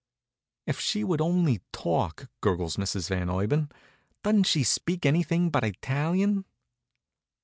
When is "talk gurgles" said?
1.71-2.77